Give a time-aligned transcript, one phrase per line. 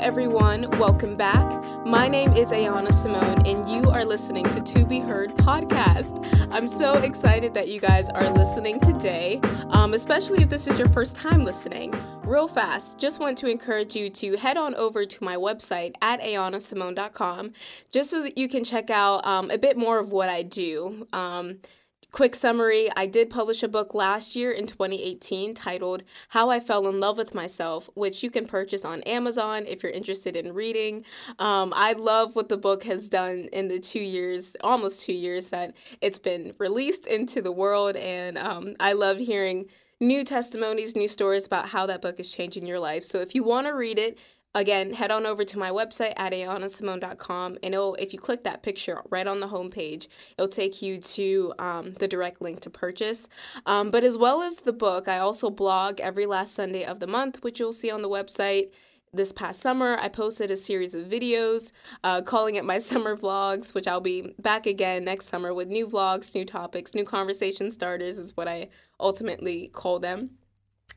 [0.00, 0.66] everyone.
[0.78, 1.46] Welcome back.
[1.84, 6.26] My name is Ayana Symone, and you are listening to To Be Heard podcast.
[6.50, 10.88] I'm so excited that you guys are listening today, um, especially if this is your
[10.88, 11.94] first time listening.
[12.24, 16.18] Real fast, just want to encourage you to head on over to my website at
[16.22, 17.52] ayanasymone.com
[17.92, 21.06] just so that you can check out um, a bit more of what I do.
[21.12, 21.58] Um,
[22.12, 26.88] Quick summary I did publish a book last year in 2018 titled How I Fell
[26.88, 31.04] in Love with Myself, which you can purchase on Amazon if you're interested in reading.
[31.38, 35.50] Um, I love what the book has done in the two years, almost two years
[35.50, 39.66] that it's been released into the world, and um, I love hearing
[40.00, 43.04] new testimonies, new stories about how that book is changing your life.
[43.04, 44.18] So if you want to read it,
[44.54, 48.62] again, head on over to my website at ayanasymone.com and it'll, if you click that
[48.62, 53.28] picture right on the homepage, it'll take you to um, the direct link to purchase.
[53.66, 57.06] Um, but as well as the book, I also blog every last Sunday of the
[57.06, 58.70] month, which you'll see on the website
[59.12, 61.72] this past summer, I posted a series of videos
[62.04, 65.88] uh, calling it my summer vlogs, which I'll be back again next summer with new
[65.88, 68.68] vlogs, new topics, new conversation starters, is what I
[69.00, 70.30] ultimately call them.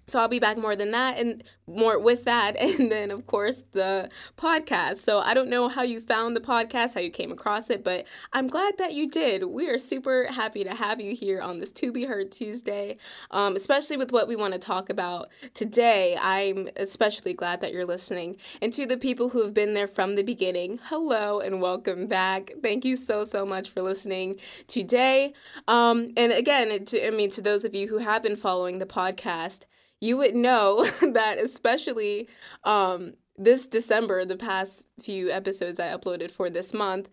[0.05, 2.57] So I'll be back more than that and more with that.
[2.73, 4.95] And then, of course, the podcast.
[4.97, 8.05] So I don't know how you found the podcast, how you came across it, but
[8.31, 9.43] I'm glad that you did.
[9.43, 12.97] We are super happy to have you here on this To Be Heard Tuesday,
[13.31, 16.17] um, especially with what we want to talk about today.
[16.19, 18.37] I'm especially glad that you're listening.
[18.61, 22.51] And to the people who have been there from the beginning, hello and welcome back.
[22.63, 25.33] Thank you so, so much for listening today.
[25.67, 29.65] Um, and again, I mean, to those of you who have been following the podcast,
[30.03, 32.27] you would know that especially
[32.65, 37.09] um, this December, the past few episodes I uploaded for this month,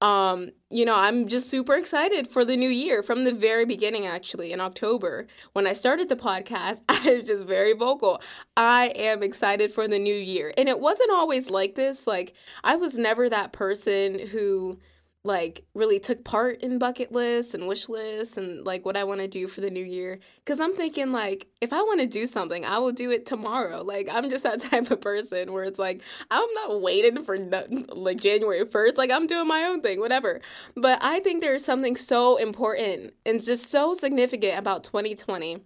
[0.00, 4.06] um, you know, I'm just super excited for the new year from the very beginning,
[4.06, 5.26] actually, in October.
[5.52, 8.22] When I started the podcast, I was just very vocal.
[8.56, 10.54] I am excited for the new year.
[10.56, 12.06] And it wasn't always like this.
[12.06, 12.32] Like,
[12.64, 14.78] I was never that person who
[15.22, 19.20] like really took part in bucket lists and wish lists and like what I want
[19.20, 22.24] to do for the new year cuz I'm thinking like if I want to do
[22.24, 23.82] something I will do it tomorrow.
[23.82, 27.64] Like I'm just that type of person where it's like I'm not waiting for no,
[27.94, 30.40] like January 1st like I'm doing my own thing whatever.
[30.74, 35.58] But I think there's something so important and just so significant about 2020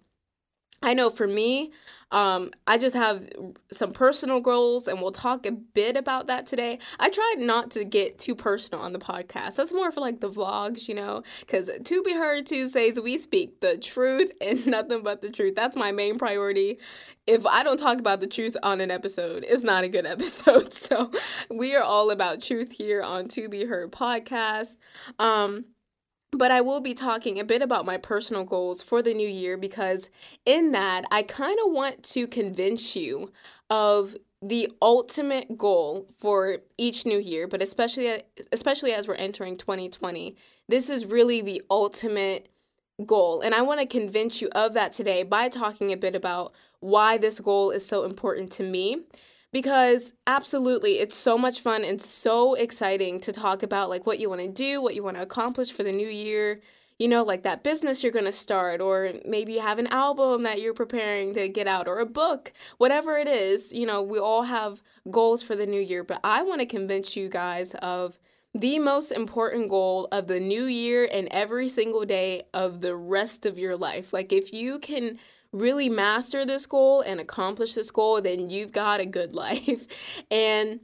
[0.84, 1.72] I know for me,
[2.10, 3.28] um, I just have
[3.72, 6.78] some personal goals, and we'll talk a bit about that today.
[7.00, 9.56] I tried not to get too personal on the podcast.
[9.56, 13.60] That's more for like the vlogs, you know, because to be heard Tuesdays, we speak
[13.60, 15.54] the truth and nothing but the truth.
[15.56, 16.78] That's my main priority.
[17.26, 20.72] If I don't talk about the truth on an episode, it's not a good episode.
[20.72, 21.10] So
[21.50, 24.76] we are all about truth here on To Be Heard podcast.
[25.18, 25.64] Um,
[26.36, 29.56] but I will be talking a bit about my personal goals for the new year
[29.56, 30.08] because
[30.44, 33.32] in that I kind of want to convince you
[33.70, 40.36] of the ultimate goal for each new year, but especially especially as we're entering 2020.
[40.68, 42.50] This is really the ultimate
[43.06, 46.52] goal, and I want to convince you of that today by talking a bit about
[46.80, 48.98] why this goal is so important to me
[49.54, 54.28] because absolutely it's so much fun and so exciting to talk about like what you
[54.28, 56.60] want to do what you want to accomplish for the new year
[56.98, 60.42] you know like that business you're going to start or maybe you have an album
[60.42, 64.18] that you're preparing to get out or a book whatever it is you know we
[64.18, 66.02] all have goals for the new year.
[66.02, 68.18] But i want to convince you guys of
[68.56, 73.46] the most important goal of the new year and every single day of the rest
[73.46, 74.12] of your life.
[74.12, 75.18] Like if you can
[75.54, 79.86] really master this goal and accomplish this goal, then you've got a good life.
[80.30, 80.80] and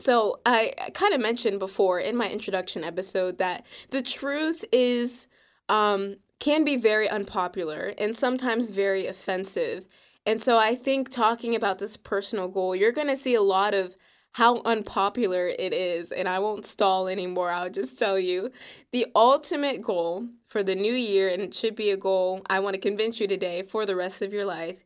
[0.00, 5.28] so I kind of mentioned before in my introduction episode that the truth is
[5.68, 9.86] um, can be very unpopular and sometimes very offensive.
[10.26, 13.72] And so I think talking about this personal goal, you're going to see a lot
[13.72, 13.96] of
[14.34, 16.10] how unpopular it is.
[16.10, 17.52] And I won't stall anymore.
[17.52, 18.50] I'll just tell you
[18.92, 22.74] the ultimate goal for the new year, and it should be a goal I want
[22.74, 24.84] to convince you today for the rest of your life,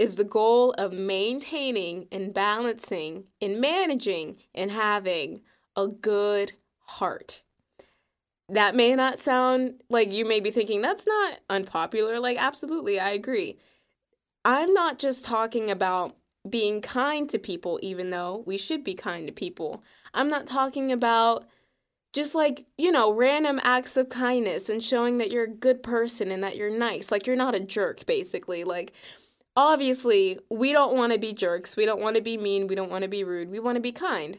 [0.00, 5.42] is the goal of maintaining and balancing and managing and having
[5.76, 6.52] a good
[6.86, 7.42] heart.
[8.48, 12.18] That may not sound like you may be thinking that's not unpopular.
[12.18, 13.58] Like, absolutely, I agree.
[14.44, 16.16] I'm not just talking about
[16.48, 19.82] being kind to people, even though we should be kind to people.
[20.14, 21.46] I'm not talking about
[22.12, 26.30] just like, you know, random acts of kindness and showing that you're a good person
[26.30, 27.10] and that you're nice.
[27.12, 28.64] Like, you're not a jerk, basically.
[28.64, 28.92] Like,
[29.56, 31.76] obviously, we don't want to be jerks.
[31.76, 32.66] We don't want to be mean.
[32.66, 33.50] We don't want to be rude.
[33.50, 34.38] We want to be kind.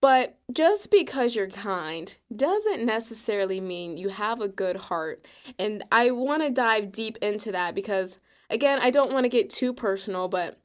[0.00, 5.26] But just because you're kind doesn't necessarily mean you have a good heart.
[5.58, 9.50] And I want to dive deep into that because, again, I don't want to get
[9.50, 10.60] too personal, but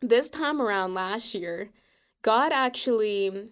[0.00, 1.68] this time around last year,
[2.22, 3.48] God actually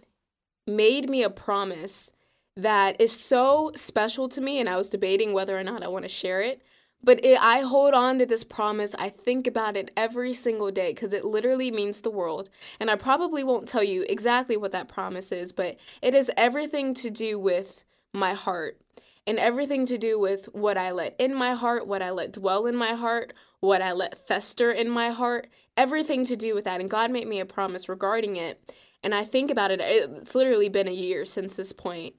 [0.67, 2.11] made me a promise
[2.57, 6.05] that is so special to me, and I was debating whether or not I want
[6.05, 6.63] to share it.
[7.03, 8.95] But it, I hold on to this promise.
[8.99, 12.49] I think about it every single day because it literally means the world.
[12.81, 16.95] And I probably won't tell you exactly what that promise is, but it has everything
[16.95, 18.81] to do with my heart
[19.27, 22.67] and everything to do with what I let in my heart, what I let dwell
[22.67, 26.81] in my heart, what I let fester in my heart, everything to do with that.
[26.81, 28.61] And God made me a promise regarding it.
[29.03, 32.15] And I think about it, it's literally been a year since this point.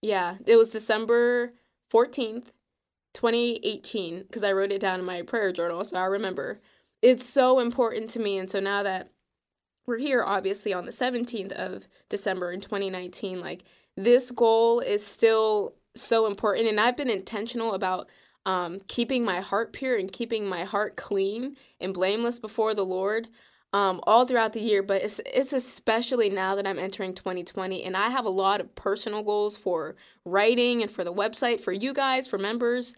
[0.00, 1.52] Yeah, it was December
[1.92, 2.46] 14th,
[3.14, 6.60] 2018, because I wrote it down in my prayer journal, so I remember.
[7.02, 8.38] It's so important to me.
[8.38, 9.10] And so now that
[9.86, 13.64] we're here, obviously, on the 17th of December in 2019, like
[13.96, 16.68] this goal is still so important.
[16.68, 18.08] And I've been intentional about
[18.46, 23.28] um, keeping my heart pure and keeping my heart clean and blameless before the Lord
[23.72, 24.82] um, all throughout the year.
[24.82, 28.74] But it's, it's especially now that I'm entering 2020 and I have a lot of
[28.74, 32.94] personal goals for writing and for the website, for you guys, for members.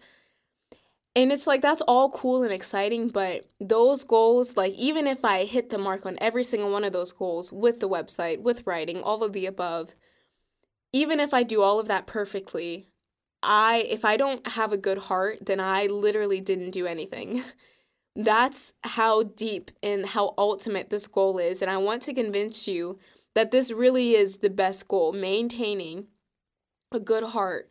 [1.17, 5.45] And it's like that's all cool and exciting, but those goals, like even if I
[5.45, 9.01] hit the mark on every single one of those goals with the website, with writing,
[9.01, 9.95] all of the above,
[10.91, 12.87] even if I do all of that perfectly,
[13.45, 17.43] I if I don't have a good heart, then I literally didn't do anything.
[18.15, 21.61] That's how deep and how ultimate this goal is.
[21.61, 22.97] And I want to convince you
[23.33, 26.07] that this really is the best goal, maintaining
[26.93, 27.69] a good heart.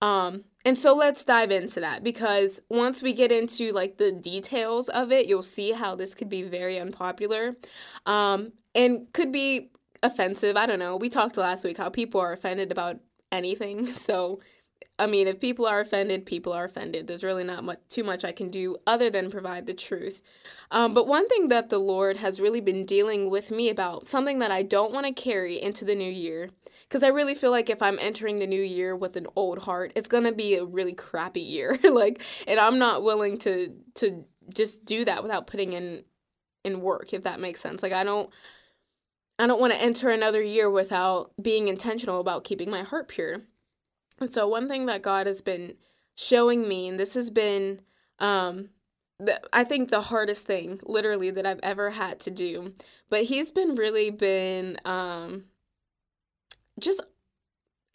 [0.00, 4.88] Um, and so let's dive into that because once we get into like the details
[4.88, 7.56] of it, you'll see how this could be very unpopular
[8.06, 9.70] um, and could be
[10.02, 10.56] offensive.
[10.56, 10.96] I don't know.
[10.96, 12.98] We talked last week how people are offended about
[13.32, 13.86] anything.
[14.10, 14.40] So
[15.00, 17.06] I mean, if people are offended, people are offended.
[17.06, 20.20] There's really not much too much I can do other than provide the truth.
[20.70, 24.40] Um, but one thing that the Lord has really been dealing with me about, something
[24.40, 26.50] that I don't want to carry into the new year,
[26.82, 29.92] because I really feel like if I'm entering the new year with an old heart,
[29.96, 31.78] it's gonna be a really crappy year.
[31.90, 36.02] like, and I'm not willing to to just do that without putting in
[36.62, 37.82] in work, if that makes sense.
[37.82, 38.30] Like, I don't.
[39.38, 43.40] I don't want to enter another year without being intentional about keeping my heart pure.
[44.20, 45.74] And so one thing that God has been
[46.14, 47.80] showing me, and this has been
[48.18, 48.70] um
[49.18, 52.74] the, I think the hardest thing literally that I've ever had to do.
[53.10, 55.44] But he's been really been um
[56.78, 57.02] just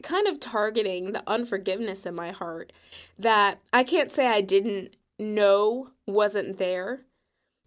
[0.04, 2.72] kind of targeting the unforgiveness in my heart
[3.18, 7.00] that I can't say I didn't know wasn't there.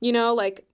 [0.00, 0.67] You know, like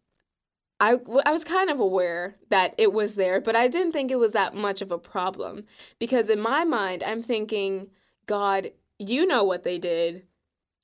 [0.81, 4.19] I, I was kind of aware that it was there, but I didn't think it
[4.19, 5.65] was that much of a problem
[5.99, 7.89] because in my mind, I'm thinking,
[8.27, 10.27] God, you know what they did.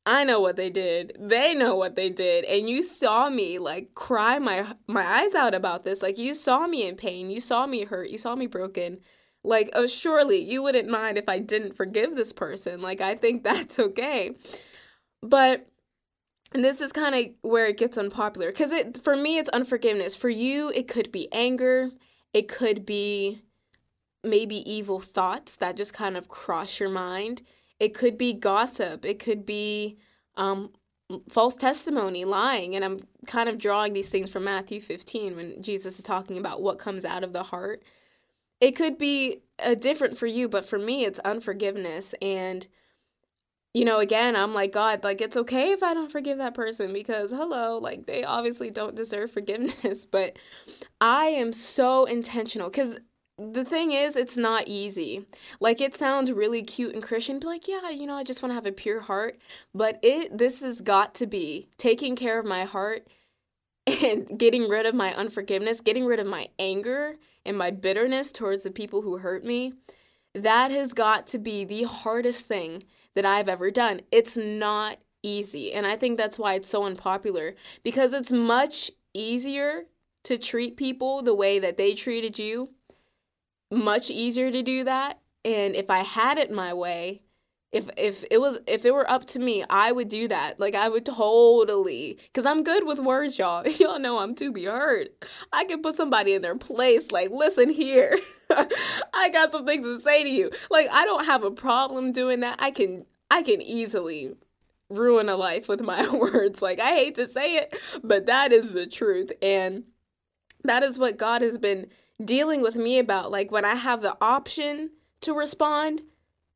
[0.06, 1.16] I know what they did.
[1.20, 2.44] They know what they did.
[2.46, 6.02] And you saw me like cry my my eyes out about this.
[6.02, 7.30] Like you saw me in pain.
[7.30, 8.10] You saw me hurt.
[8.10, 8.98] You saw me broken.
[9.44, 12.80] Like oh surely you wouldn't mind if I didn't forgive this person.
[12.80, 14.36] Like I think that's okay.
[15.22, 15.66] But
[16.52, 20.16] and this is kind of where it gets unpopular because it for me it's unforgiveness.
[20.16, 21.90] For you it could be anger
[22.32, 23.42] it could be
[24.22, 27.42] maybe evil thoughts that just kind of cross your mind.
[27.78, 29.98] It could be gossip it could be
[30.36, 30.70] um,
[31.28, 35.98] false testimony lying and i'm kind of drawing these things from matthew 15 when jesus
[35.98, 37.82] is talking about what comes out of the heart.
[38.60, 42.68] It could be uh, different for you but for me it's unforgiveness and
[43.72, 46.92] you know, again, I'm like, God, like, it's okay if I don't forgive that person
[46.92, 50.04] because, hello, like, they obviously don't deserve forgiveness.
[50.10, 50.36] But
[51.00, 52.98] I am so intentional because
[53.38, 55.24] the thing is, it's not easy.
[55.60, 58.50] Like, it sounds really cute and Christian, be like, yeah, you know, I just want
[58.50, 59.38] to have a pure heart.
[59.72, 63.06] But it, this has got to be taking care of my heart
[63.86, 67.14] and getting rid of my unforgiveness, getting rid of my anger
[67.46, 69.74] and my bitterness towards the people who hurt me.
[70.34, 72.82] That has got to be the hardest thing
[73.14, 74.00] that I've ever done.
[74.10, 75.72] It's not easy.
[75.72, 79.84] And I think that's why it's so unpopular because it's much easier
[80.24, 82.70] to treat people the way that they treated you.
[83.70, 85.20] Much easier to do that.
[85.44, 87.22] And if I had it my way,
[87.72, 90.58] if if it was if it were up to me, I would do that.
[90.58, 93.66] Like I would totally cuz I'm good with words, y'all.
[93.78, 95.10] Y'all know I'm to be heard.
[95.52, 98.18] I can put somebody in their place like, "Listen here.
[99.14, 102.40] I got some things to say to you." Like I don't have a problem doing
[102.40, 102.60] that.
[102.60, 104.32] I can I can easily
[104.88, 106.62] ruin a life with my words.
[106.62, 109.84] Like I hate to say it, but that is the truth and
[110.64, 111.86] that is what God has been
[112.22, 113.30] dealing with me about.
[113.30, 114.90] Like when I have the option
[115.22, 116.02] to respond,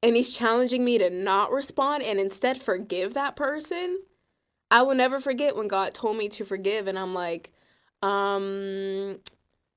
[0.04, 4.00] and he's challenging me to not respond and instead forgive that person,
[4.70, 7.52] I will never forget when God told me to forgive and I'm like,
[8.02, 9.18] um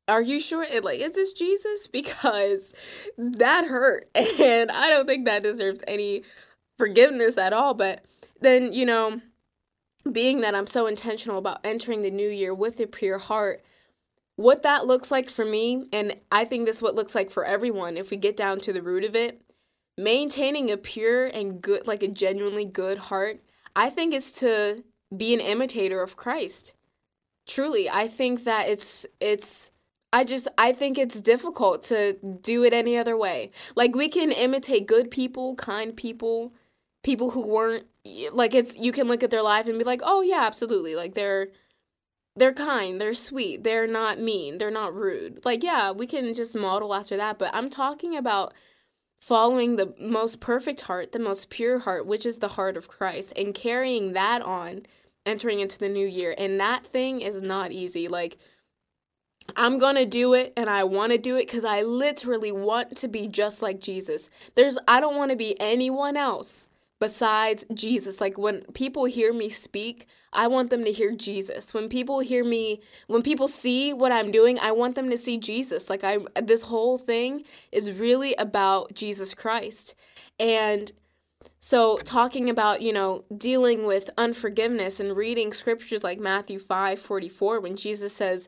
[0.08, 1.88] are you sure it like is this jesus?
[1.88, 2.74] Because
[3.18, 6.24] that hurt and i don't think that deserves any
[6.78, 8.04] forgiveness at all but
[8.42, 9.22] then you know
[10.12, 13.64] being that i'm so intentional about entering the new year with a pure heart
[14.36, 17.98] what that looks like for me and i think this what looks like for everyone
[17.98, 19.42] if we get down to the root of it
[19.98, 23.42] maintaining a pure and good like a genuinely good heart
[23.76, 24.84] i think is to
[25.16, 26.76] be an imitator of christ.
[27.48, 29.72] Truly i think that it's it's
[30.14, 33.52] I just I think it's difficult to do it any other way.
[33.76, 36.54] Like we can imitate good people, kind people,
[37.04, 37.86] people who weren't
[38.32, 40.96] like it's you can look at their life and be like, "Oh yeah, absolutely.
[40.96, 41.50] Like they're
[42.36, 46.56] they're kind, they're sweet, they're not mean, they're not rude." Like yeah, we can just
[46.56, 48.54] model after that, but I'm talking about
[49.20, 53.34] following the most perfect heart, the most pure heart, which is the heart of Christ,
[53.36, 54.84] and carrying that on
[55.26, 56.34] entering into the new year.
[56.38, 58.08] And that thing is not easy.
[58.08, 58.38] Like
[59.56, 62.98] I'm going to do it and I want to do it cuz I literally want
[62.98, 64.30] to be just like Jesus.
[64.56, 68.20] There's I don't want to be anyone else besides Jesus.
[68.20, 71.74] Like when people hear me speak, I want them to hear Jesus.
[71.74, 75.38] When people hear me, when people see what I'm doing, I want them to see
[75.38, 75.89] Jesus.
[75.89, 79.96] Like I'm this whole thing is really about Jesus Christ.
[80.39, 80.92] And
[81.60, 87.75] so talking about, you know, dealing with unforgiveness and reading scriptures like Matthew 5:44 when
[87.75, 88.48] Jesus says,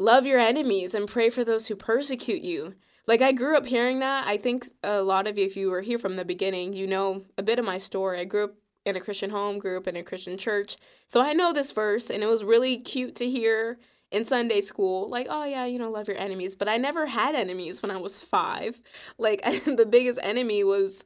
[0.00, 2.74] love your enemies and pray for those who persecute you.
[3.06, 4.26] Like I grew up hearing that.
[4.26, 7.24] I think a lot of you, if you were here from the beginning, you know
[7.36, 8.18] a bit of my story.
[8.18, 8.54] I grew up
[8.86, 10.78] in a Christian home, grew up in a Christian church.
[11.06, 13.78] So I know this verse and it was really cute to hear
[14.10, 16.56] in Sunday school, like, oh yeah, you know, love your enemies.
[16.56, 18.80] But I never had enemies when I was five.
[19.18, 21.04] Like the biggest enemy was,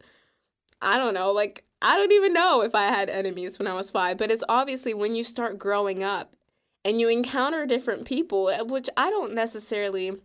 [0.81, 3.91] I don't know, like I don't even know if I had enemies when I was
[3.91, 4.19] five.
[4.19, 6.37] But it's obviously when you start growing up
[6.85, 10.17] and you encounter different people, eh, which I don't necessarily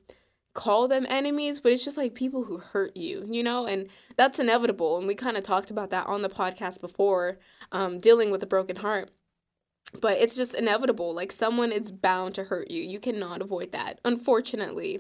[0.54, 3.88] call them enemies, but it's just like people who hurt you, you know, and
[4.18, 4.98] that's inevitable.
[4.98, 7.38] And we kind of talked about that on the podcast before,
[7.72, 9.10] um, dealing with a broken heart.
[10.01, 11.16] But it's just inevitable.
[11.16, 12.84] Like someone is bound to hurt you.
[12.84, 15.00] You cannot avoid that, unfortunately.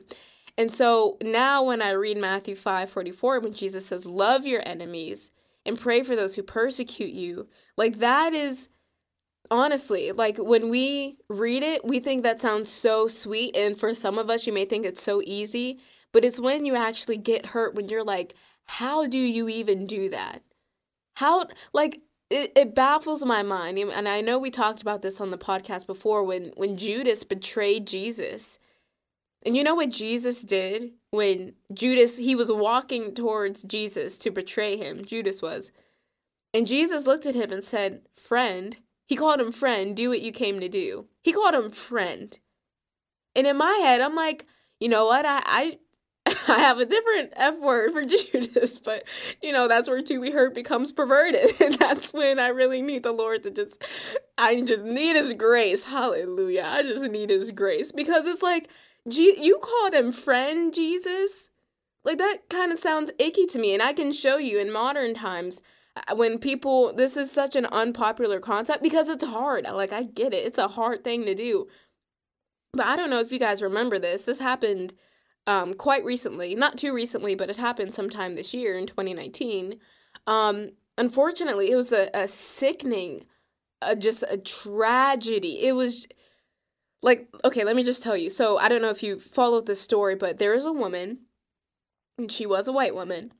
[0.57, 5.31] And so now when I read Matthew 5 44, when Jesus says, Love your enemies
[5.65, 7.47] and pray for those who persecute you,
[7.77, 8.69] like that is
[9.51, 14.17] honestly like when we read it we think that sounds so sweet and for some
[14.17, 15.79] of us you may think it's so easy
[16.11, 18.35] but it's when you actually get hurt when you're like
[18.69, 20.43] how do you even do that?
[21.15, 25.31] How like it, it baffles my mind and i know we talked about this on
[25.31, 28.59] the podcast before when when judas betrayed jesus.
[29.43, 34.77] And you know what jesus did when judas he was walking towards jesus to betray
[34.77, 35.03] him?
[35.03, 35.71] Judas was.
[36.53, 38.77] And jesus looked at him and said friend
[39.09, 41.07] he called him friend, do what you came to do.
[41.23, 42.37] He called him friend.
[43.35, 44.45] And in my head, I'm like,
[44.79, 45.25] you know what?
[45.25, 45.79] I I,
[46.27, 49.05] I have a different F word for Judas, but
[49.41, 51.49] you know, that's where to be hurt becomes perverted.
[51.59, 53.83] And that's when I really need the Lord to just
[54.37, 55.85] I just need his grace.
[55.85, 56.65] Hallelujah.
[56.67, 57.91] I just need his grace.
[57.91, 58.69] Because it's like,
[59.05, 61.49] you called him friend, Jesus?
[62.03, 63.73] Like that kind of sounds icky to me.
[63.73, 65.63] And I can show you in modern times
[66.15, 69.65] when people this is such an unpopular concept because it's hard.
[69.65, 70.45] Like i get it.
[70.45, 71.67] It's a hard thing to do.
[72.73, 74.23] But i don't know if you guys remember this.
[74.23, 74.93] This happened
[75.47, 76.55] um, quite recently.
[76.55, 79.79] Not too recently but it happened sometime this year in 2019
[80.27, 83.25] um, unfortunately it was a, a sickening
[83.81, 85.63] uh, just a tragedy.
[85.65, 86.07] It was
[87.01, 88.29] like okay let me just tell you.
[88.29, 91.19] So i don't know if you followed this story but there is a woman
[92.17, 93.31] and she was a white woman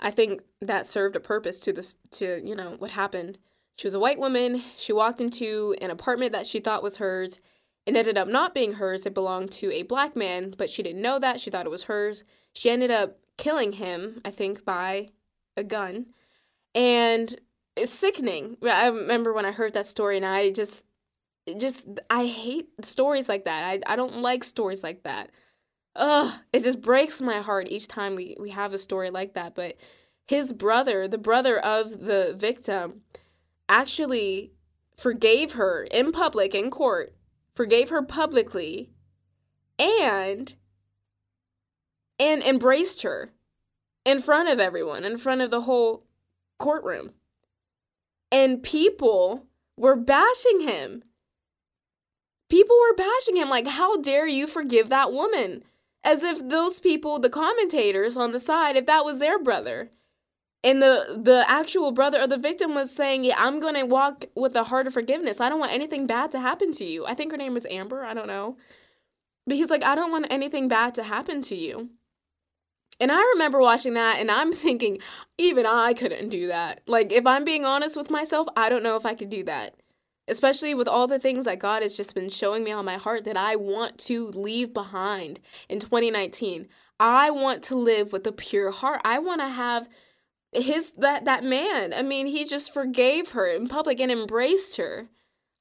[0.00, 3.38] I think that served a purpose to this to you know what happened.
[3.78, 4.62] She was a white woman.
[4.76, 7.38] She walked into an apartment that she thought was hers.
[7.84, 9.06] It ended up not being hers.
[9.06, 11.40] It belonged to a black man, but she didn't know that.
[11.40, 12.24] She thought it was hers.
[12.54, 15.10] She ended up killing him, I think, by
[15.56, 16.06] a gun.
[16.74, 17.38] And
[17.76, 18.56] it's sickening.
[18.62, 20.84] I remember when I heard that story and I just
[21.58, 23.64] just I hate stories like that.
[23.64, 25.30] I, I don't like stories like that
[25.96, 29.54] ugh, it just breaks my heart each time we, we have a story like that.
[29.54, 29.76] But
[30.26, 33.02] his brother, the brother of the victim,
[33.68, 34.52] actually
[34.96, 37.14] forgave her in public, in court,
[37.54, 38.90] forgave her publicly,
[39.78, 40.54] and
[42.18, 43.32] and embraced her
[44.04, 46.06] in front of everyone, in front of the whole
[46.58, 47.10] courtroom.
[48.32, 51.02] And people were bashing him.
[52.48, 55.64] People were bashing him like, how dare you forgive that woman?
[56.06, 59.90] As if those people, the commentators on the side, if that was their brother.
[60.64, 64.24] And the the actual brother of the victim was saying, "Yeah, I'm going to walk
[64.34, 65.40] with a heart of forgiveness.
[65.40, 68.04] I don't want anything bad to happen to you." I think her name was Amber,
[68.04, 68.56] I don't know.
[69.46, 71.90] But he's like, I don't want anything bad to happen to you.
[72.98, 74.98] And I remember watching that and I'm thinking,
[75.38, 76.80] even I couldn't do that.
[76.86, 79.76] Like, if I'm being honest with myself, I don't know if I could do that.
[80.28, 83.24] Especially with all the things that God has just been showing me on my heart
[83.24, 86.68] that I want to leave behind in 2019.
[86.98, 89.00] I want to live with a pure heart.
[89.04, 89.88] I want to have
[90.52, 91.92] his that that man.
[91.92, 95.08] I mean, he just forgave her in public and embraced her.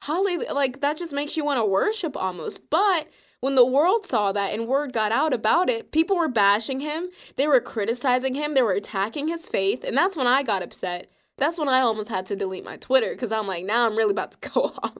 [0.03, 2.69] Holly like that just makes you want to worship almost.
[2.69, 3.07] But
[3.41, 7.09] when the world saw that and word got out about it, people were bashing him,
[7.35, 11.11] they were criticizing him, they were attacking his faith, and that's when I got upset.
[11.37, 14.11] That's when I almost had to delete my Twitter because I'm like, now I'm really
[14.11, 14.97] about to go off.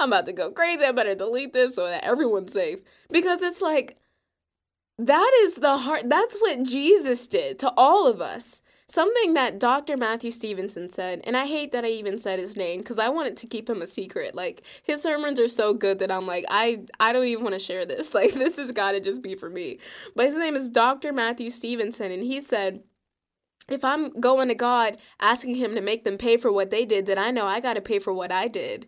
[0.00, 0.84] I'm about to go crazy.
[0.84, 2.80] I better delete this so that everyone's safe.
[3.10, 3.96] Because it's like,
[4.98, 6.08] that is the heart.
[6.08, 8.62] That's what Jesus did to all of us.
[8.88, 9.96] Something that Dr.
[9.96, 13.36] Matthew Stevenson said, and I hate that I even said his name because I wanted
[13.38, 14.36] to keep him a secret.
[14.36, 17.60] Like his sermons are so good that I'm like, I I don't even want to
[17.60, 18.14] share this.
[18.14, 19.80] Like this has got to just be for me.
[20.14, 21.12] But his name is Dr.
[21.12, 22.82] Matthew Stevenson, and he said,
[23.68, 27.06] if I'm going to God asking him to make them pay for what they did,
[27.06, 28.86] then I know I got to pay for what I did.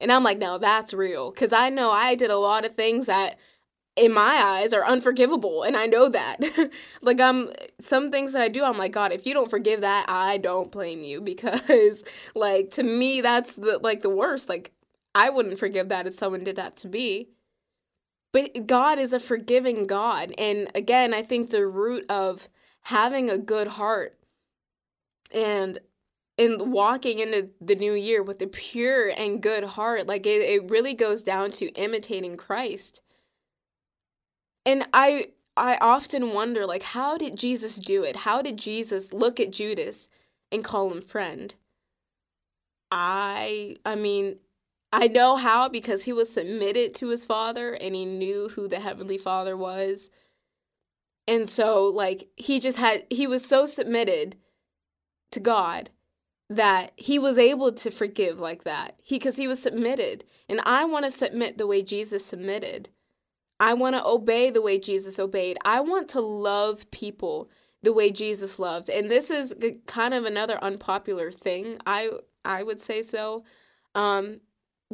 [0.00, 1.30] And I'm like, no, that's real.
[1.30, 3.38] Because I know I did a lot of things that
[3.98, 6.38] in my eyes are unforgivable and i know that.
[7.02, 10.06] Like i'm some things that i do i'm like god if you don't forgive that
[10.08, 11.20] i don't blame you.
[11.28, 12.04] Because
[12.34, 14.48] like to me that's the like the worst.
[14.48, 14.72] Like
[15.14, 17.28] i wouldn't forgive that if someone did that to me.
[18.32, 20.32] But god is a forgiving god.
[20.38, 22.48] And again i think the root of
[22.82, 24.17] having a good heart
[25.32, 25.78] and
[26.36, 30.70] in walking into the new year with a pure and good heart like it, it
[30.70, 33.02] really goes down to imitating christ
[34.68, 38.16] and I I often wonder like how did Jesus do it?
[38.16, 40.08] How did Jesus look at Judas
[40.52, 41.54] and call him friend?
[42.90, 44.38] I I mean,
[44.92, 48.80] I know how because he was submitted to his father and he knew who the
[48.80, 50.10] heavenly father was.
[51.26, 54.36] And so like he just had he was so submitted
[55.32, 55.90] to God
[56.50, 58.96] that he was able to forgive like that.
[59.02, 60.24] He cuz he was submitted.
[60.48, 62.88] And I want to submit the way Jesus submitted.
[63.60, 65.58] I want to obey the way Jesus obeyed.
[65.64, 67.50] I want to love people
[67.82, 68.88] the way Jesus loved.
[68.88, 69.54] And this is
[69.86, 71.78] kind of another unpopular thing.
[71.86, 72.10] I
[72.44, 73.44] I would say so.
[73.94, 74.40] Um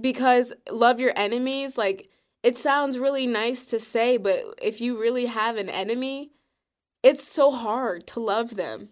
[0.00, 2.10] because love your enemies like
[2.42, 6.30] it sounds really nice to say, but if you really have an enemy,
[7.02, 8.90] it's so hard to love them.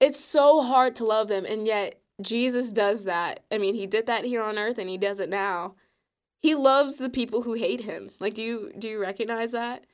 [0.00, 3.44] It's so hard to love them and yet Jesus does that.
[3.50, 5.74] I mean, he did that here on earth and he does it now.
[6.42, 8.10] He loves the people who hate him.
[8.18, 9.84] Like do you do you recognize that?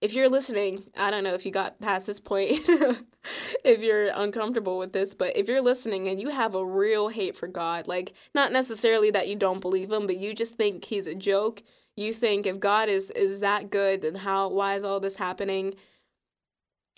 [0.00, 2.60] If you're listening, I don't know if you got past this point
[3.64, 7.34] if you're uncomfortable with this, but if you're listening and you have a real hate
[7.34, 11.06] for God, like not necessarily that you don't believe him, but you just think he's
[11.06, 11.62] a joke,
[11.96, 15.74] you think if God is is that good, then how why is all this happening?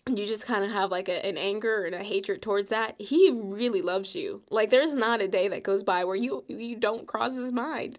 [0.08, 3.30] You just kind of have like a, an anger and a hatred towards that he
[3.32, 7.06] really loves you like there's not a day that goes by where you you don't
[7.06, 7.98] cross his mind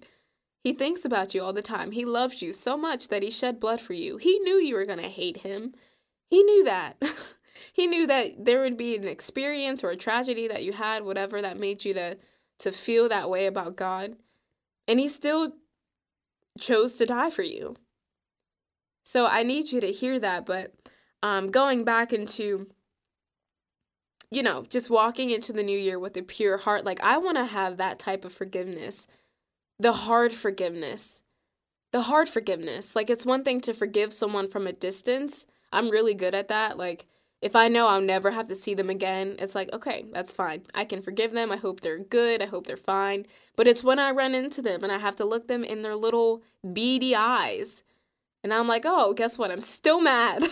[0.67, 1.91] he thinks about you all the time.
[1.91, 4.17] He loves you so much that he shed blood for you.
[4.17, 5.73] He knew you were going to hate him.
[6.29, 7.01] He knew that.
[7.73, 11.41] he knew that there would be an experience or a tragedy that you had, whatever
[11.41, 12.17] that made you to
[12.59, 14.17] to feel that way about God.
[14.89, 15.53] And he still
[16.59, 17.77] chose to die for you.
[19.05, 20.73] So I need you to hear that, but
[21.23, 22.67] um going back into
[24.29, 27.37] you know, just walking into the new year with a pure heart, like I want
[27.37, 29.07] to have that type of forgiveness
[29.79, 31.23] the hard forgiveness.
[31.91, 32.95] The hard forgiveness.
[32.95, 35.47] Like, it's one thing to forgive someone from a distance.
[35.71, 36.77] I'm really good at that.
[36.77, 37.05] Like,
[37.41, 40.63] if I know I'll never have to see them again, it's like, okay, that's fine.
[40.73, 41.51] I can forgive them.
[41.51, 42.41] I hope they're good.
[42.41, 43.27] I hope they're fine.
[43.55, 45.95] But it's when I run into them and I have to look them in their
[45.95, 46.41] little
[46.73, 47.83] beady eyes.
[48.43, 49.51] And I'm like, oh, guess what?
[49.51, 50.45] I'm still mad.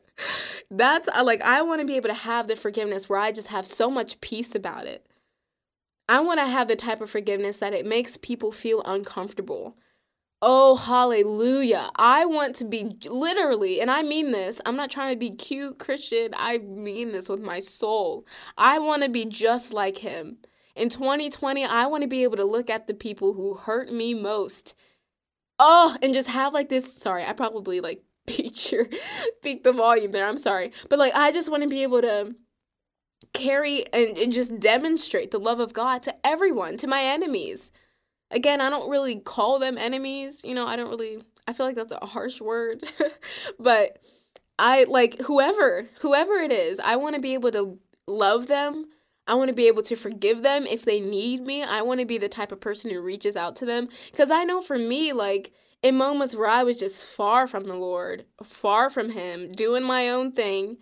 [0.70, 3.66] that's like, I want to be able to have the forgiveness where I just have
[3.66, 5.06] so much peace about it.
[6.08, 9.76] I want to have the type of forgiveness that it makes people feel uncomfortable.
[10.40, 11.90] Oh, hallelujah.
[11.96, 15.78] I want to be literally, and I mean this, I'm not trying to be cute
[15.78, 16.30] Christian.
[16.36, 18.24] I mean this with my soul.
[18.56, 20.38] I want to be just like him.
[20.76, 24.14] In 2020, I want to be able to look at the people who hurt me
[24.14, 24.76] most.
[25.58, 26.92] Oh, and just have like this.
[26.92, 28.86] Sorry, I probably like peaked your
[29.42, 30.26] peaked the volume there.
[30.26, 30.72] I'm sorry.
[30.88, 32.34] But like I just want to be able to
[33.32, 37.70] carry and, and just demonstrate the love of God to everyone, to my enemies.
[38.30, 41.76] Again, I don't really call them enemies, you know, I don't really I feel like
[41.76, 42.84] that's a harsh word.
[43.58, 43.98] but
[44.58, 48.86] I like whoever, whoever it is, I want to be able to love them.
[49.28, 51.62] I want to be able to forgive them if they need me.
[51.62, 54.44] I want to be the type of person who reaches out to them cuz I
[54.44, 58.90] know for me like in moments where I was just far from the Lord, far
[58.90, 60.78] from Him, doing my own thing,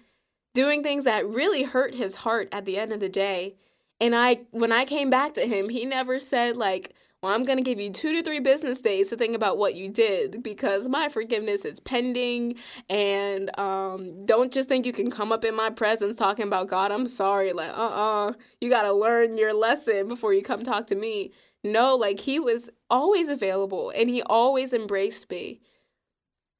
[0.54, 3.56] doing things that really hurt His heart at the end of the day.
[4.00, 6.94] And I, when I came back to Him, He never said, like,
[7.27, 9.89] I'm going to give you two to three business days to think about what you
[9.89, 12.57] did because my forgiveness is pending.
[12.89, 16.93] And um, don't just think you can come up in my presence talking about God,
[16.93, 17.53] I'm sorry.
[17.53, 18.29] Like, uh uh-uh.
[18.29, 21.33] uh you got to learn your lesson before you come talk to me.
[21.65, 25.61] No, like he was always available and he always embraced me.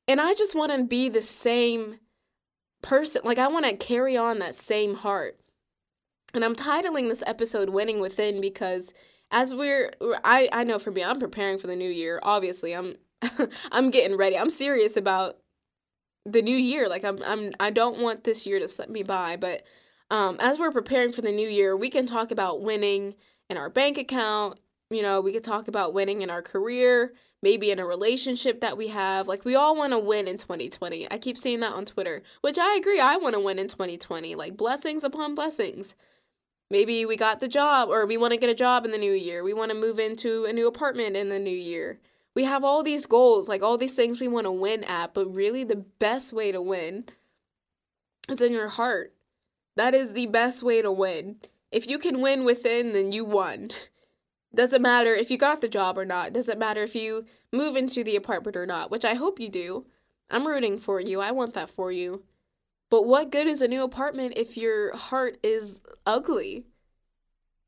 [0.09, 1.99] And I just want to be the same
[2.83, 3.23] person.
[3.25, 5.39] Like, I want to carry on that same heart.
[6.35, 8.93] And I'm titling this episode Winning Within because
[9.31, 9.93] as we're
[10.25, 12.21] I I know for me I'm preparing for the new year.
[12.23, 12.97] Obviously, I'm
[13.73, 14.39] I'm getting ready.
[14.39, 15.39] I'm serious about
[16.25, 16.89] the new year.
[16.89, 19.63] Like I'm I'm I don't want this year to slip me by, but
[20.11, 23.15] um as we're preparing for the new year, we can talk about winning
[23.49, 24.59] in our bank account,
[24.91, 27.13] you know, we could talk about winning in our career,
[27.43, 29.29] maybe in a relationship that we have.
[29.29, 31.11] Like we all want to win in 2020.
[31.11, 34.35] I keep seeing that on Twitter, which I agree I want to win in 2020.
[34.35, 35.95] Like blessings upon blessings.
[36.71, 39.13] Maybe we got the job or we want to get a job in the new
[39.13, 39.45] year.
[39.45, 42.01] We want to move into a new apartment in the new year.
[42.35, 45.33] We have all these goals, like all these things we want to win at, but
[45.33, 47.05] really the best way to win
[48.29, 49.15] is in your heart.
[49.77, 51.37] That is the best way to win.
[51.71, 53.71] If you can win within, then you won.
[54.55, 56.33] Doesn't matter if you got the job or not.
[56.33, 59.87] Doesn't matter if you move into the apartment or not, which I hope you do.
[60.31, 61.21] I'm rooting for you.
[61.21, 62.25] I want that for you.
[62.91, 66.67] But what good is a new apartment if your heart is ugly?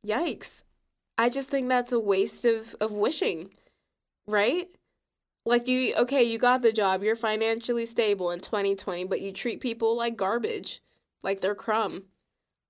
[0.07, 0.63] Yikes.
[1.17, 3.51] I just think that's a waste of, of wishing,
[4.27, 4.69] right?
[5.45, 9.61] Like you okay, you got the job, you're financially stable in 2020, but you treat
[9.61, 10.83] people like garbage,
[11.23, 12.05] like they're crumb.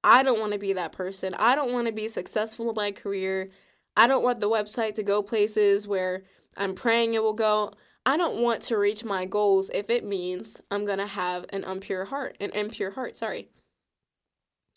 [0.03, 1.35] I don't want to be that person.
[1.35, 3.51] I don't want to be successful in my career.
[3.97, 6.23] I don't want the website to go places where
[6.57, 7.73] I'm praying it will go.
[8.09, 11.63] I don't want to reach my goals if it means I'm going to have an
[11.65, 13.51] impure heart, an impure heart, sorry.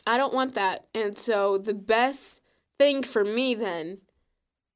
[0.06, 0.88] I don't want that.
[0.94, 2.42] And so the best
[2.78, 4.00] thing for me then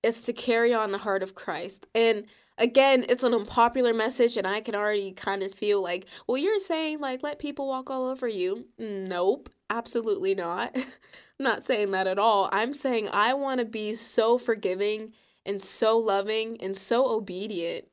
[0.04, 1.86] is to carry on the heart of Christ.
[1.94, 6.38] And again, it's an unpopular message, and I can already kind of feel like, well,
[6.38, 8.68] you're saying, like, let people walk all over you.
[8.80, 10.74] Nope, absolutely not.
[10.78, 10.84] I'm
[11.39, 12.48] not saying that at all.
[12.54, 15.12] I'm saying I want to be so forgiving
[15.46, 17.89] and so loving and so obedient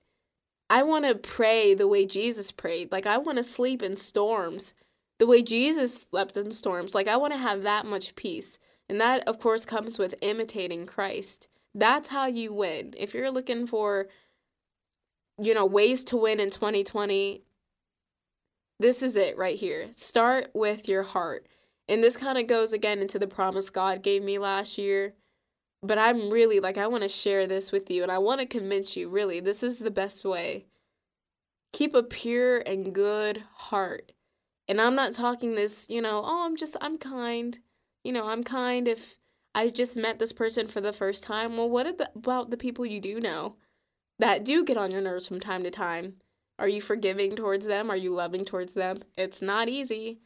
[0.70, 2.92] I want to pray the way Jesus prayed.
[2.92, 4.74] Like, I want to sleep in storms
[5.18, 6.94] the way Jesus slept in storms.
[6.94, 8.58] Like, I want to have that much peace.
[8.88, 11.48] And that, of course, comes with imitating Christ.
[11.74, 12.94] That's how you win.
[12.98, 14.08] If you're looking for,
[15.40, 17.42] you know, ways to win in 2020,
[18.80, 19.88] this is it right here.
[19.94, 21.46] Start with your heart.
[21.88, 25.14] And this kind of goes again into the promise God gave me last year
[25.82, 28.46] but I'm really like, I want to share this with you and I want to
[28.46, 30.66] convince you really, this is the best way.
[31.72, 34.12] Keep a pure and good heart.
[34.68, 37.58] And I'm not talking this, you know, oh, I'm just, I'm kind.
[38.04, 39.18] You know, I'm kind if
[39.54, 41.56] I just met this person for the first time.
[41.56, 43.56] Well, what about the people you do know
[44.18, 46.14] that do get on your nerves from time to time?
[46.58, 47.90] Are you forgiving towards them?
[47.90, 49.02] Are you loving towards them?
[49.16, 50.20] It's not easy.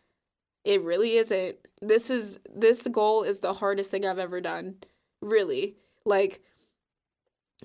[0.65, 1.57] It really isn't.
[1.81, 4.77] This is this goal is the hardest thing I've ever done
[5.21, 5.77] really.
[6.05, 6.41] Like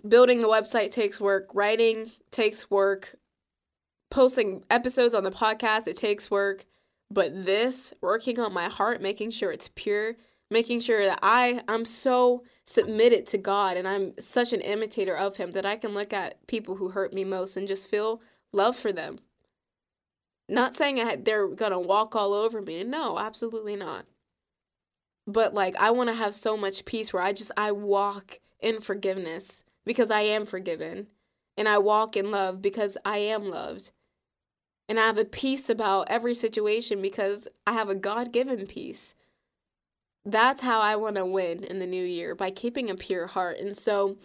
[0.07, 3.15] building the website takes work, writing takes work,
[4.09, 6.65] posting episodes on the podcast, it takes work.
[7.09, 10.15] But this, working on my heart, making sure it's pure,
[10.49, 15.37] making sure that I I'm so submitted to God and I'm such an imitator of
[15.37, 18.21] him that I can look at people who hurt me most and just feel
[18.53, 19.19] love for them.
[20.47, 22.83] Not saying I, they're going to walk all over me.
[22.83, 24.05] No, absolutely not
[25.27, 28.81] but like I want to have so much peace where I just I walk in
[28.81, 31.07] forgiveness because I am forgiven
[31.57, 33.91] and I walk in love because I am loved.
[34.89, 39.15] And I have a peace about every situation because I have a God-given peace.
[40.25, 43.57] That's how I want to win in the new year by keeping a pure heart.
[43.59, 44.17] And so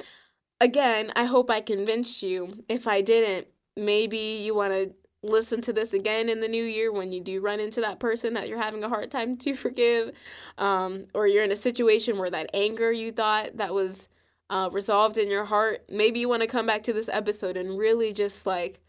[0.61, 2.65] again, I hope I convinced you.
[2.69, 4.95] If I didn't, maybe you want to
[5.27, 8.35] listen to this again in the new year when you do run into that person
[8.35, 10.13] that you're having a hard time to forgive
[10.59, 14.09] um, or you're in a situation where that anger you thought that was
[14.49, 17.79] uh, resolved in your heart maybe you want to come back to this episode and
[17.79, 18.81] really just like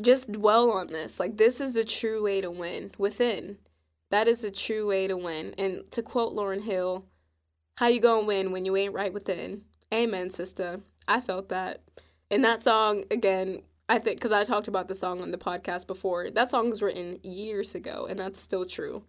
[0.00, 1.18] just dwell on this.
[1.18, 3.58] Like this is a true way to win within.
[4.10, 5.54] That is a true way to win.
[5.58, 7.04] And to quote Lauryn Hill
[7.76, 9.62] how you gonna win when you ain't right within?
[9.92, 10.80] Amen sister.
[11.06, 11.80] I felt that.
[12.30, 15.86] And that song again I think because I talked about the song on the podcast
[15.86, 16.30] before.
[16.30, 19.04] That song was written years ago, and that's still true.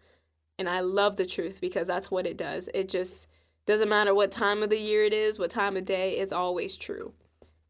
[0.58, 2.70] And I love the truth because that's what it does.
[2.74, 3.28] It just
[3.66, 6.76] doesn't matter what time of the year it is, what time of day, it's always
[6.76, 7.14] true.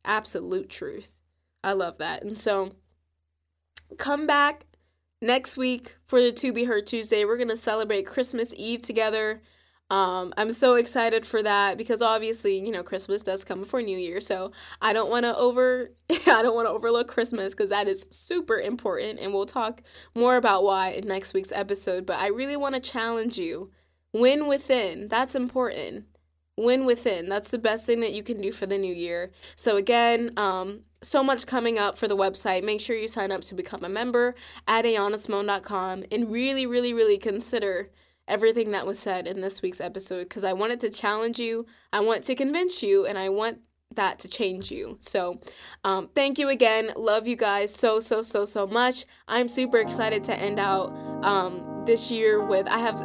[0.06, 1.20] Absolute truth.
[1.64, 2.24] I love that.
[2.24, 2.72] And so
[3.98, 4.66] come back
[5.22, 7.26] next week for the To Be Heard Tuesday.
[7.26, 9.42] We're going to celebrate Christmas Eve together.
[9.90, 13.98] Um, I'm so excited for that because obviously, you know, Christmas does come before New
[13.98, 17.88] Year, so I don't want to over I don't want to overlook Christmas because that
[17.88, 19.82] is super important, and we'll talk
[20.14, 22.06] more about why in next week's episode.
[22.06, 23.72] But I really want to challenge you:
[24.14, 25.08] win within.
[25.08, 26.06] That's important.
[26.56, 27.30] Win within.
[27.30, 29.32] That's the best thing that you can do for the new year.
[29.56, 32.64] So again, um, so much coming up for the website.
[32.64, 34.36] Make sure you sign up to become a member
[34.68, 37.90] at ayanasymone.com and really, really, really consider
[38.30, 42.00] everything that was said in this week's episode because I wanted to challenge you, I
[42.00, 43.60] want to convince you, and I want
[43.96, 44.98] that to change you.
[45.02, 45.42] So,
[45.84, 46.92] um, thank you again.
[46.96, 49.06] Love you guys so, so, so, so much.
[49.28, 50.92] I'm super excited to end out
[51.24, 53.00] um, this year with, I have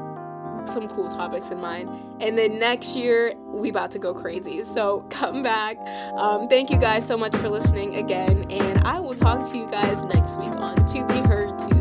[0.66, 1.88] some cool topics in mind.
[2.20, 4.62] And then next year, we about to go crazy.
[4.62, 5.78] So come back.
[6.18, 8.50] Um, thank you guys so much for listening again.
[8.50, 11.73] And I will talk to you guys next week on To Be Heard Tuesday.